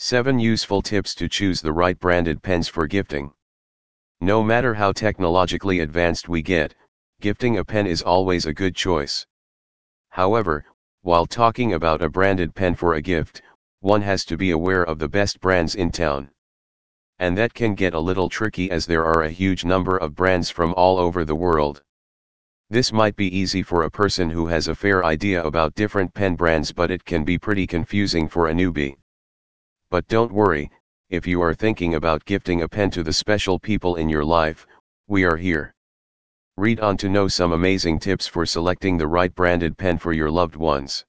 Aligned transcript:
7 0.00 0.38
Useful 0.38 0.80
Tips 0.80 1.12
to 1.16 1.28
Choose 1.28 1.60
the 1.60 1.72
Right 1.72 1.98
Branded 1.98 2.40
Pens 2.40 2.68
for 2.68 2.86
Gifting. 2.86 3.32
No 4.20 4.44
matter 4.44 4.72
how 4.74 4.92
technologically 4.92 5.80
advanced 5.80 6.28
we 6.28 6.40
get, 6.40 6.72
gifting 7.20 7.58
a 7.58 7.64
pen 7.64 7.84
is 7.84 8.00
always 8.00 8.46
a 8.46 8.52
good 8.52 8.76
choice. 8.76 9.26
However, 10.10 10.64
while 11.02 11.26
talking 11.26 11.72
about 11.72 12.00
a 12.00 12.08
branded 12.08 12.54
pen 12.54 12.76
for 12.76 12.94
a 12.94 13.02
gift, 13.02 13.42
one 13.80 14.00
has 14.02 14.24
to 14.26 14.36
be 14.36 14.52
aware 14.52 14.84
of 14.84 15.00
the 15.00 15.08
best 15.08 15.40
brands 15.40 15.74
in 15.74 15.90
town. 15.90 16.30
And 17.18 17.36
that 17.36 17.52
can 17.52 17.74
get 17.74 17.92
a 17.92 17.98
little 17.98 18.28
tricky 18.28 18.70
as 18.70 18.86
there 18.86 19.04
are 19.04 19.24
a 19.24 19.30
huge 19.30 19.64
number 19.64 19.96
of 19.96 20.14
brands 20.14 20.48
from 20.48 20.74
all 20.74 20.98
over 20.98 21.24
the 21.24 21.34
world. 21.34 21.82
This 22.70 22.92
might 22.92 23.16
be 23.16 23.36
easy 23.36 23.64
for 23.64 23.82
a 23.82 23.90
person 23.90 24.30
who 24.30 24.46
has 24.46 24.68
a 24.68 24.76
fair 24.76 25.04
idea 25.04 25.42
about 25.42 25.74
different 25.74 26.14
pen 26.14 26.36
brands 26.36 26.70
but 26.70 26.92
it 26.92 27.04
can 27.04 27.24
be 27.24 27.36
pretty 27.36 27.66
confusing 27.66 28.28
for 28.28 28.46
a 28.46 28.52
newbie. 28.52 28.94
But 29.90 30.06
don't 30.08 30.32
worry, 30.32 30.70
if 31.08 31.26
you 31.26 31.40
are 31.40 31.54
thinking 31.54 31.94
about 31.94 32.26
gifting 32.26 32.60
a 32.60 32.68
pen 32.68 32.90
to 32.90 33.02
the 33.02 33.12
special 33.12 33.58
people 33.58 33.96
in 33.96 34.10
your 34.10 34.24
life, 34.24 34.66
we 35.06 35.24
are 35.24 35.36
here. 35.36 35.74
Read 36.58 36.80
on 36.80 36.98
to 36.98 37.08
know 37.08 37.26
some 37.26 37.52
amazing 37.52 37.98
tips 37.98 38.26
for 38.26 38.44
selecting 38.44 38.98
the 38.98 39.06
right 39.06 39.34
branded 39.34 39.78
pen 39.78 39.96
for 39.96 40.12
your 40.12 40.30
loved 40.30 40.56
ones. 40.56 41.06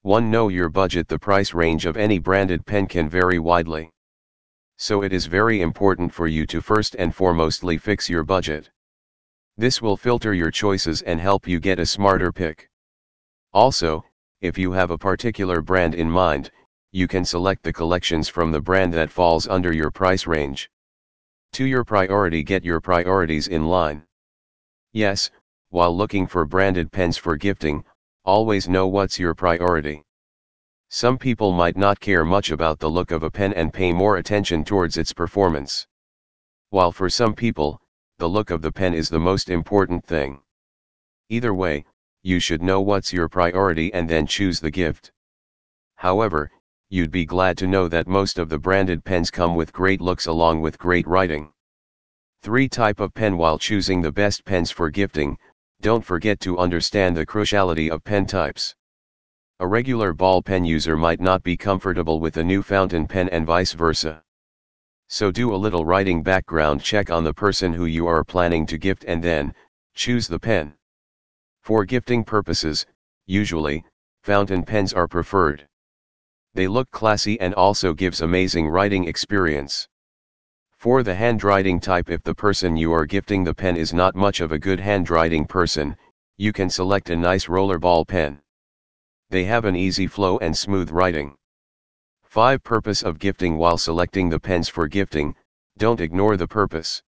1. 0.00 0.30
Know 0.30 0.48
your 0.48 0.70
budget 0.70 1.08
The 1.08 1.18
price 1.18 1.52
range 1.52 1.84
of 1.84 1.98
any 1.98 2.18
branded 2.18 2.64
pen 2.64 2.86
can 2.86 3.06
vary 3.06 3.38
widely. 3.38 3.90
So 4.78 5.02
it 5.02 5.12
is 5.12 5.26
very 5.26 5.60
important 5.60 6.10
for 6.10 6.26
you 6.26 6.46
to 6.46 6.62
first 6.62 6.96
and 6.98 7.14
foremostly 7.14 7.78
fix 7.78 8.08
your 8.08 8.24
budget. 8.24 8.70
This 9.58 9.82
will 9.82 9.98
filter 9.98 10.32
your 10.32 10.50
choices 10.50 11.02
and 11.02 11.20
help 11.20 11.46
you 11.46 11.60
get 11.60 11.78
a 11.78 11.84
smarter 11.84 12.32
pick. 12.32 12.70
Also, 13.52 14.06
if 14.40 14.56
you 14.56 14.72
have 14.72 14.90
a 14.90 14.96
particular 14.96 15.60
brand 15.60 15.94
in 15.94 16.10
mind, 16.10 16.50
you 16.92 17.06
can 17.06 17.24
select 17.24 17.62
the 17.62 17.72
collections 17.72 18.28
from 18.28 18.50
the 18.50 18.60
brand 18.60 18.92
that 18.94 19.10
falls 19.10 19.46
under 19.46 19.72
your 19.72 19.90
price 19.90 20.26
range. 20.26 20.70
To 21.52 21.64
your 21.64 21.84
priority 21.84 22.42
get 22.42 22.64
your 22.64 22.80
priorities 22.80 23.48
in 23.48 23.66
line. 23.66 24.02
Yes, 24.92 25.30
while 25.68 25.96
looking 25.96 26.26
for 26.26 26.44
branded 26.44 26.90
pens 26.90 27.16
for 27.16 27.36
gifting, 27.36 27.84
always 28.24 28.68
know 28.68 28.88
what's 28.88 29.18
your 29.18 29.34
priority. 29.34 30.04
Some 30.88 31.16
people 31.16 31.52
might 31.52 31.76
not 31.76 32.00
care 32.00 32.24
much 32.24 32.50
about 32.50 32.80
the 32.80 32.90
look 32.90 33.12
of 33.12 33.22
a 33.22 33.30
pen 33.30 33.52
and 33.52 33.72
pay 33.72 33.92
more 33.92 34.16
attention 34.16 34.64
towards 34.64 34.96
its 34.96 35.12
performance. 35.12 35.86
While 36.70 36.90
for 36.90 37.08
some 37.08 37.34
people, 37.34 37.80
the 38.18 38.28
look 38.28 38.50
of 38.50 38.62
the 38.62 38.72
pen 38.72 38.94
is 38.94 39.08
the 39.08 39.20
most 39.20 39.48
important 39.48 40.04
thing. 40.04 40.40
Either 41.28 41.54
way, 41.54 41.84
you 42.22 42.40
should 42.40 42.62
know 42.62 42.80
what's 42.80 43.12
your 43.12 43.28
priority 43.28 43.94
and 43.94 44.10
then 44.10 44.26
choose 44.26 44.58
the 44.58 44.70
gift. 44.72 45.12
However, 45.94 46.50
you'd 46.92 47.12
be 47.12 47.24
glad 47.24 47.56
to 47.56 47.68
know 47.68 47.86
that 47.86 48.08
most 48.08 48.36
of 48.36 48.48
the 48.48 48.58
branded 48.58 49.04
pens 49.04 49.30
come 49.30 49.54
with 49.54 49.72
great 49.72 50.00
looks 50.00 50.26
along 50.26 50.60
with 50.60 50.76
great 50.76 51.06
writing. 51.06 51.52
3 52.42 52.68
Type 52.68 52.98
of 52.98 53.14
pen 53.14 53.36
While 53.36 53.60
choosing 53.60 54.02
the 54.02 54.10
best 54.10 54.44
pens 54.44 54.72
for 54.72 54.90
gifting, 54.90 55.38
don't 55.80 56.04
forget 56.04 56.40
to 56.40 56.58
understand 56.58 57.16
the 57.16 57.24
cruciality 57.24 57.90
of 57.90 58.02
pen 58.02 58.26
types. 58.26 58.74
A 59.60 59.66
regular 59.68 60.12
ball 60.12 60.42
pen 60.42 60.64
user 60.64 60.96
might 60.96 61.20
not 61.20 61.44
be 61.44 61.56
comfortable 61.56 62.18
with 62.18 62.38
a 62.38 62.42
new 62.42 62.60
fountain 62.60 63.06
pen 63.06 63.28
and 63.28 63.46
vice 63.46 63.72
versa. 63.72 64.24
So 65.08 65.30
do 65.30 65.54
a 65.54 65.62
little 65.64 65.84
writing 65.84 66.24
background 66.24 66.82
check 66.82 67.08
on 67.08 67.22
the 67.22 67.32
person 67.32 67.72
who 67.72 67.84
you 67.84 68.08
are 68.08 68.24
planning 68.24 68.66
to 68.66 68.76
gift 68.76 69.04
and 69.06 69.22
then, 69.22 69.54
choose 69.94 70.26
the 70.26 70.40
pen. 70.40 70.74
For 71.62 71.84
gifting 71.84 72.24
purposes, 72.24 72.84
usually, 73.26 73.84
fountain 74.24 74.64
pens 74.64 74.92
are 74.92 75.06
preferred. 75.06 75.68
They 76.54 76.66
look 76.66 76.90
classy 76.90 77.38
and 77.40 77.54
also 77.54 77.94
gives 77.94 78.20
amazing 78.20 78.68
writing 78.68 79.06
experience. 79.06 79.88
For 80.78 81.02
the 81.04 81.14
handwriting 81.14 81.78
type 81.78 82.10
if 82.10 82.24
the 82.24 82.34
person 82.34 82.76
you 82.76 82.92
are 82.92 83.06
gifting 83.06 83.44
the 83.44 83.54
pen 83.54 83.76
is 83.76 83.92
not 83.92 84.16
much 84.16 84.40
of 84.40 84.50
a 84.50 84.58
good 84.58 84.80
handwriting 84.80 85.46
person, 85.46 85.96
you 86.38 86.52
can 86.52 86.68
select 86.68 87.10
a 87.10 87.16
nice 87.16 87.46
rollerball 87.46 88.08
pen. 88.08 88.40
They 89.28 89.44
have 89.44 89.64
an 89.64 89.76
easy 89.76 90.08
flow 90.08 90.38
and 90.38 90.56
smooth 90.56 90.90
writing. 90.90 91.36
5. 92.24 92.64
Purpose 92.64 93.02
of 93.02 93.20
gifting 93.20 93.56
While 93.56 93.78
selecting 93.78 94.28
the 94.28 94.40
pens 94.40 94.68
for 94.68 94.88
gifting, 94.88 95.36
don't 95.78 96.00
ignore 96.00 96.36
the 96.36 96.48
purpose. 96.48 97.00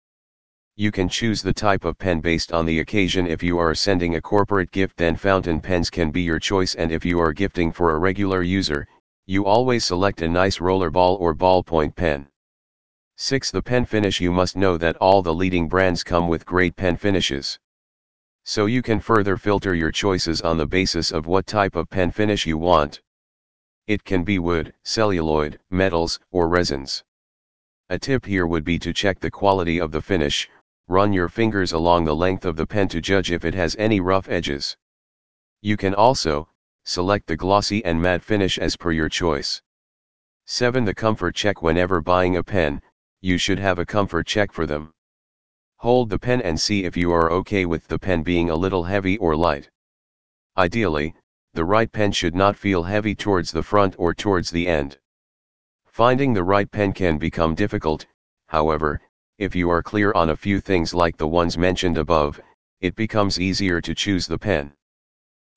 You 0.77 0.91
can 0.91 1.09
choose 1.09 1.41
the 1.41 1.53
type 1.55 1.85
of 1.85 1.97
pen 1.97 2.21
based 2.21 2.53
on 2.53 2.67
the 2.67 2.81
occasion 2.81 3.27
if 3.27 3.43
you 3.43 3.59
are 3.59 3.75
sending 3.75 4.17
a 4.17 4.21
corporate 4.21 4.71
gift 4.71 4.99
then 4.99 5.17
fountain 5.17 5.61
pens 5.61 5.89
can 5.89 6.11
be 6.11 6.21
your 6.21 6.39
choice 6.39 6.75
and 6.75 6.93
if 6.93 7.07
you 7.07 7.19
are 7.21 7.33
gifting 7.33 7.73
for 7.73 7.93
a 7.93 7.99
regular 7.99 8.43
user, 8.43 8.87
you 9.31 9.47
always 9.47 9.85
select 9.85 10.23
a 10.23 10.29
nice 10.29 10.59
rollerball 10.59 11.17
or 11.21 11.33
ballpoint 11.33 11.95
pen. 11.95 12.27
6. 13.15 13.53
The 13.53 13.63
pen 13.63 13.85
finish 13.85 14.21
You 14.21 14.33
must 14.33 14.57
know 14.57 14.77
that 14.77 14.97
all 14.97 15.23
the 15.23 15.33
leading 15.33 15.69
brands 15.69 16.03
come 16.03 16.27
with 16.27 16.45
great 16.45 16.75
pen 16.75 16.97
finishes. 16.97 17.57
So 18.43 18.67
you 18.67 18.83
can 18.83 18.99
further 18.99 19.37
filter 19.37 19.73
your 19.73 19.93
choices 19.93 20.41
on 20.41 20.57
the 20.57 20.67
basis 20.67 21.13
of 21.13 21.29
what 21.29 21.47
type 21.47 21.77
of 21.77 21.89
pen 21.89 22.11
finish 22.11 22.45
you 22.45 22.59
want. 22.59 23.03
It 23.87 24.03
can 24.03 24.25
be 24.25 24.41
wood, 24.41 24.75
celluloid, 24.83 25.61
metals, 25.71 26.19
or 26.33 26.49
resins. 26.49 27.05
A 27.89 28.01
tip 28.01 28.27
here 28.27 28.49
would 28.49 28.65
be 28.65 28.81
to 28.81 28.93
check 28.93 29.21
the 29.21 29.31
quality 29.31 29.81
of 29.81 29.93
the 29.93 30.03
finish, 30.03 30.49
run 30.89 31.13
your 31.13 31.29
fingers 31.29 31.71
along 31.71 32.05
the 32.05 32.17
length 32.17 32.45
of 32.45 32.57
the 32.57 32.67
pen 32.67 32.89
to 32.89 33.01
judge 33.01 33.31
if 33.31 33.45
it 33.45 33.55
has 33.55 33.77
any 33.79 34.01
rough 34.01 34.29
edges. 34.29 34.77
You 35.63 35.77
can 35.77 35.95
also, 35.95 36.49
select 36.85 37.27
the 37.27 37.37
glossy 37.37 37.85
and 37.85 38.01
matte 38.01 38.23
finish 38.23 38.59
as 38.59 38.77
per 38.77 38.93
your 38.93 39.09
choice. 39.09 39.63
7. 40.47 40.85
The 40.85 40.95
comfort 40.95 41.35
check 41.35 41.63
Whenever 41.63 42.01
buying 42.01 42.37
a 42.37 42.43
pen, 42.43 42.83
you 43.21 43.39
should 43.39 43.59
have 43.59 43.79
a 43.79 43.87
comfort 43.87 44.27
check 44.27 44.53
for 44.53 44.67
them. 44.67 44.93
Hold 45.77 46.11
the 46.11 46.19
pen 46.19 46.43
and 46.43 46.61
see 46.61 46.85
if 46.85 46.97
you 46.97 47.13
are 47.13 47.31
okay 47.31 47.67
with 47.67 47.87
the 47.89 47.99
pen 47.99 48.23
being 48.23 48.51
a 48.51 48.57
little 48.57 48.85
heavy 48.85 49.17
or 49.19 49.37
light. 49.37 49.71
Ideally, 50.57 51.15
the 51.55 51.65
right 51.65 51.91
pen 51.91 52.13
should 52.13 52.35
not 52.35 52.57
feel 52.57 52.83
heavy 52.83 53.15
towards 53.15 53.51
the 53.51 53.63
front 53.63 53.95
or 53.99 54.15
towards 54.15 54.51
the 54.51 54.69
end. 54.69 54.99
Finding 55.87 56.33
the 56.33 56.45
right 56.45 56.71
pen 56.71 56.93
can 56.93 57.19
become 57.19 57.55
difficult, 57.55 58.07
however, 58.47 59.01
if 59.39 59.55
you 59.55 59.71
are 59.71 59.83
clear 59.83 60.13
on 60.13 60.31
a 60.31 60.37
few 60.37 60.61
things 60.61 60.93
like 60.95 61.17
the 61.17 61.29
ones 61.29 61.57
mentioned 61.57 61.99
above, 61.99 62.41
it 62.81 62.95
becomes 62.95 63.41
easier 63.41 63.81
to 63.81 63.95
choose 63.95 64.27
the 64.27 64.39
pen. 64.39 64.73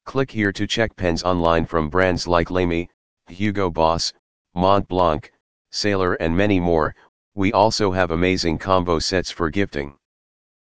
Click 0.06 0.32
here 0.32 0.52
to 0.52 0.68
check 0.68 0.96
pens 0.96 1.24
online 1.24 1.66
from 1.66 1.90
brands 1.90 2.28
like 2.28 2.52
Lamy, 2.52 2.90
Hugo 3.28 3.70
Boss, 3.70 4.14
Mont 4.54 4.88
Blanc, 4.88 5.32
Sailor 5.72 6.14
and 6.16 6.36
many 6.36 6.60
more, 6.60 6.96
we 7.36 7.52
also 7.52 7.92
have 7.92 8.12
amazing 8.12 8.60
combo 8.60 9.00
sets 9.00 9.32
for 9.32 9.50
gifting. 9.50 9.96